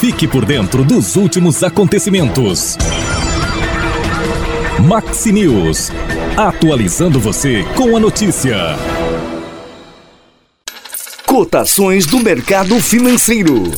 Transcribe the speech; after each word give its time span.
Fique 0.00 0.26
por 0.26 0.46
dentro 0.46 0.82
dos 0.82 1.14
últimos 1.14 1.62
acontecimentos. 1.62 2.78
Maxi 4.88 5.30
News. 5.30 5.90
Atualizando 6.38 7.20
você 7.20 7.64
com 7.76 7.94
a 7.94 8.00
notícia. 8.00 8.56
Cotações 11.26 12.06
do 12.06 12.18
mercado 12.18 12.80
financeiro. 12.80 13.70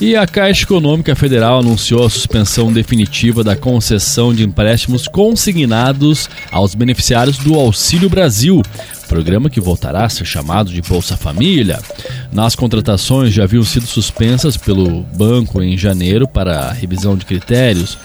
E 0.00 0.16
a 0.16 0.26
Caixa 0.26 0.64
Econômica 0.64 1.14
Federal 1.14 1.58
anunciou 1.58 2.06
a 2.06 2.10
suspensão 2.10 2.72
definitiva 2.72 3.44
da 3.44 3.54
concessão 3.54 4.32
de 4.32 4.42
empréstimos 4.42 5.06
consignados 5.06 6.30
aos 6.50 6.74
beneficiários 6.74 7.36
do 7.36 7.54
Auxílio 7.54 8.08
Brasil, 8.08 8.62
programa 9.10 9.50
que 9.50 9.60
voltará 9.60 10.04
a 10.04 10.08
ser 10.08 10.24
chamado 10.24 10.70
de 10.70 10.80
Bolsa 10.80 11.16
Família. 11.16 11.80
Nas 12.32 12.54
contratações 12.54 13.34
já 13.34 13.42
haviam 13.42 13.64
sido 13.64 13.84
suspensas 13.84 14.56
pelo 14.56 15.02
banco 15.02 15.60
em 15.60 15.76
janeiro 15.76 16.28
para 16.28 16.70
revisão 16.70 17.16
de 17.16 17.26
critérios. 17.26 17.98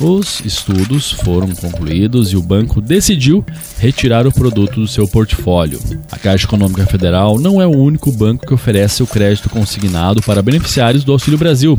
Os 0.00 0.40
estudos 0.44 1.10
foram 1.10 1.48
concluídos 1.48 2.32
e 2.32 2.36
o 2.36 2.42
banco 2.42 2.80
decidiu 2.80 3.44
retirar 3.78 4.26
o 4.26 4.32
produto 4.32 4.80
do 4.80 4.86
seu 4.86 5.08
portfólio. 5.08 5.80
A 6.10 6.18
Caixa 6.18 6.46
Econômica 6.46 6.86
Federal 6.86 7.38
não 7.38 7.60
é 7.60 7.66
o 7.66 7.76
único 7.76 8.12
banco 8.12 8.46
que 8.46 8.54
oferece 8.54 9.02
o 9.02 9.06
crédito 9.06 9.50
consignado 9.50 10.22
para 10.22 10.42
beneficiários 10.42 11.02
do 11.02 11.12
Auxílio 11.12 11.38
Brasil, 11.38 11.78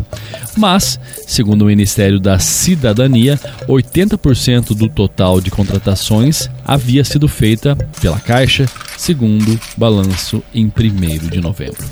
mas, 0.57 0.99
segundo 1.25 1.61
o 1.61 1.67
Ministério 1.67 2.19
da 2.19 2.39
Cidadania, 2.39 3.39
80% 3.67 4.75
do 4.75 4.89
total 4.89 5.39
de 5.39 5.49
contratações 5.49 6.49
havia 6.65 7.03
sido 7.05 7.27
feita 7.27 7.75
pela 8.01 8.19
Caixa, 8.19 8.65
segundo 8.97 9.57
balanço 9.77 10.43
em 10.53 10.65
1 10.65 11.29
de 11.29 11.39
novembro. 11.39 11.85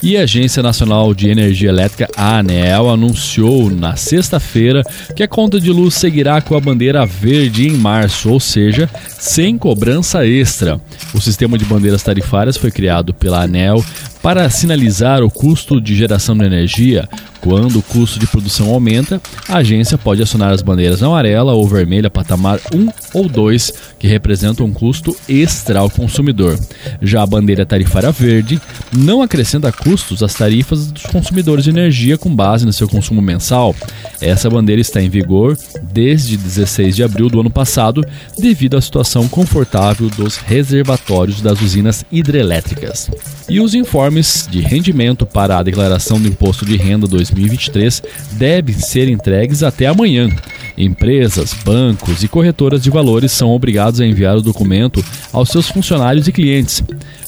E 0.00 0.16
a 0.16 0.22
Agência 0.22 0.62
Nacional 0.62 1.12
de 1.12 1.28
Energia 1.28 1.70
Elétrica, 1.70 2.08
a 2.16 2.38
ANEEL, 2.38 2.88
anunciou 2.88 3.68
na 3.68 3.96
sexta-feira 3.96 4.84
que 5.16 5.24
a 5.24 5.28
conta 5.28 5.58
de 5.58 5.72
luz 5.72 5.94
seguirá 5.94 6.40
com 6.40 6.56
a 6.56 6.60
bandeira 6.60 7.04
verde 7.04 7.66
em 7.66 7.72
março, 7.72 8.30
ou 8.30 8.38
seja, 8.38 8.88
sem 9.08 9.58
cobrança 9.58 10.24
extra. 10.24 10.80
O 11.12 11.20
sistema 11.20 11.58
de 11.58 11.64
bandeiras 11.64 12.02
tarifárias 12.02 12.56
foi 12.56 12.70
criado 12.70 13.12
pela 13.12 13.42
ANEEL 13.42 13.84
para 14.22 14.48
sinalizar 14.50 15.22
o 15.22 15.30
custo 15.30 15.80
de 15.80 15.96
geração 15.96 16.36
de 16.36 16.44
energia, 16.44 17.08
quando 17.40 17.78
o 17.78 17.82
custo 17.82 18.18
de 18.18 18.26
produção 18.26 18.70
aumenta, 18.72 19.20
a 19.48 19.58
agência 19.58 19.96
pode 19.96 20.22
acionar 20.22 20.52
as 20.52 20.62
bandeiras 20.62 21.02
amarela 21.02 21.52
ou 21.52 21.66
vermelha 21.66 22.10
patamar 22.10 22.60
1 22.74 22.88
ou 23.14 23.28
2, 23.28 23.72
que 23.98 24.06
representam 24.06 24.66
um 24.66 24.72
custo 24.72 25.16
extra 25.28 25.80
ao 25.80 25.90
consumidor. 25.90 26.58
Já 27.00 27.22
a 27.22 27.26
bandeira 27.26 27.64
tarifária 27.64 28.10
verde 28.10 28.60
não 28.92 29.22
acrescenta 29.22 29.72
custos 29.72 30.22
às 30.22 30.34
tarifas 30.34 30.90
dos 30.90 31.04
consumidores 31.04 31.64
de 31.64 31.70
energia 31.70 32.18
com 32.18 32.34
base 32.34 32.66
no 32.66 32.72
seu 32.72 32.88
consumo 32.88 33.20
mensal. 33.20 33.74
Essa 34.20 34.50
bandeira 34.50 34.80
está 34.80 35.00
em 35.00 35.08
vigor 35.08 35.56
desde 35.82 36.36
16 36.36 36.96
de 36.96 37.02
abril 37.02 37.28
do 37.28 37.40
ano 37.40 37.50
passado, 37.50 38.04
devido 38.38 38.76
à 38.76 38.80
situação 38.80 39.28
confortável 39.28 40.08
dos 40.10 40.36
reservatórios 40.36 41.40
das 41.40 41.60
usinas 41.60 42.04
hidrelétricas. 42.10 43.10
E 43.48 43.60
os 43.60 43.74
informes 43.74 44.46
de 44.50 44.60
rendimento 44.60 45.24
para 45.24 45.58
a 45.58 45.62
declaração 45.62 46.20
do 46.20 46.28
imposto 46.28 46.66
de 46.66 46.76
renda 46.76 47.06
2023 47.30 48.02
devem 48.32 48.74
ser 48.74 49.08
entregues 49.08 49.62
até 49.62 49.86
amanhã. 49.86 50.28
Empresas, 50.76 51.54
bancos 51.64 52.22
e 52.22 52.28
corretoras 52.28 52.82
de 52.82 52.90
valores 52.90 53.32
são 53.32 53.50
obrigados 53.50 54.00
a 54.00 54.06
enviar 54.06 54.36
o 54.36 54.42
documento 54.42 55.04
aos 55.32 55.48
seus 55.48 55.68
funcionários 55.68 56.28
e 56.28 56.32
clientes. 56.32 56.82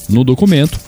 No 0.08 0.24
documento 0.24 0.78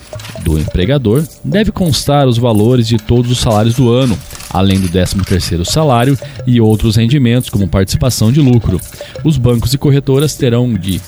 do 0.43 0.59
empregador 0.59 1.25
deve 1.45 1.71
constar 1.71 2.27
os 2.27 2.39
valores 2.39 2.87
de 2.87 2.99
todos 2.99 3.31
os 3.31 3.39
salários 3.39 3.75
do 3.75 3.91
ano, 3.91 4.19
além 4.51 4.81
do 4.81 4.89
13º 4.89 5.65
salário 5.65 6.19
e 6.47 6.61
outros 6.61 6.97
rendimentos 6.97 7.49
como 7.49 7.69
participação 7.69 8.33
de 8.33 8.41
lucro. 8.41 8.81
Os 9.25 9.39
bancos 9.39 9.73
e 9.73 9.79
corretoras 9.79 10.35
terão 10.35 10.73
de 10.75 11.01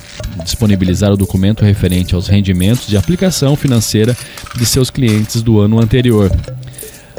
disponibilizar 0.44 1.12
o 1.12 1.16
documento 1.16 1.64
referente 1.64 2.14
aos 2.14 2.28
rendimentos 2.28 2.86
de 2.86 2.96
aplicação 2.96 3.56
financeira 3.56 4.16
de 4.56 4.64
seus 4.64 4.90
clientes 4.90 5.42
do 5.42 5.60
ano 5.60 5.80
anterior. 5.80 6.30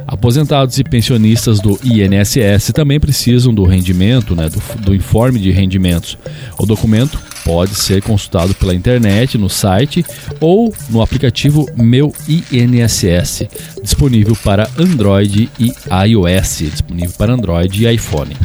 Aposentados 0.07 0.77
e 0.77 0.83
pensionistas 0.83 1.59
do 1.59 1.79
INSS 1.83 2.71
também 2.73 2.99
precisam 2.99 3.53
do 3.53 3.63
rendimento, 3.63 4.35
né, 4.35 4.49
do, 4.49 4.61
do, 4.81 4.95
informe 4.95 5.39
de 5.39 5.51
rendimentos. 5.51 6.17
O 6.59 6.65
documento 6.65 7.19
pode 7.43 7.75
ser 7.75 8.03
consultado 8.03 8.53
pela 8.53 8.75
internet, 8.75 9.37
no 9.37 9.49
site 9.49 10.05
ou 10.39 10.73
no 10.89 11.01
aplicativo 11.01 11.67
Meu 11.75 12.13
INSS, 12.27 13.47
disponível 13.81 14.35
para 14.43 14.69
Android 14.77 15.49
e 15.59 15.71
iOS, 16.07 16.57
disponível 16.71 17.13
para 17.17 17.33
Android 17.33 17.85
e 17.85 17.93
iPhone. 17.93 18.35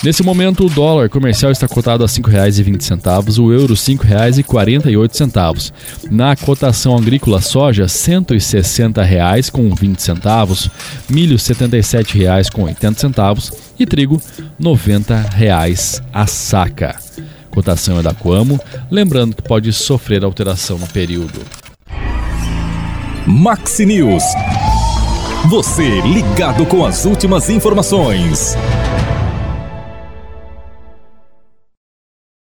Nesse 0.00 0.22
momento, 0.22 0.64
o 0.64 0.70
dólar 0.70 1.08
comercial 1.08 1.50
está 1.50 1.66
cotado 1.66 2.04
a 2.04 2.06
R$ 2.06 2.12
5,20, 2.12 3.40
o 3.40 3.52
euro 3.52 3.74
R$ 3.74 3.80
5,48. 3.80 5.72
Na 6.08 6.36
cotação 6.36 6.96
agrícola, 6.96 7.40
soja 7.40 7.82
R$ 7.82 7.88
160,20, 7.88 10.70
milho 11.10 11.36
R$ 11.36 11.42
77,80 11.42 13.52
e 13.76 13.84
trigo 13.84 14.22
R$ 14.38 14.44
90 14.56 15.30
a 16.12 16.26
saca. 16.28 16.94
Cotação 17.50 17.98
é 17.98 18.02
da 18.02 18.14
Coamo, 18.14 18.60
lembrando 18.88 19.34
que 19.34 19.42
pode 19.42 19.72
sofrer 19.72 20.22
alteração 20.22 20.78
no 20.78 20.86
período. 20.86 21.40
Maxi 23.26 23.84
News. 23.84 24.22
Você 25.50 26.00
ligado 26.02 26.64
com 26.66 26.86
as 26.86 27.04
últimas 27.04 27.50
informações. 27.50 28.56